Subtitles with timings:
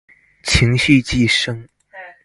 [0.41, 1.69] 情緒寄生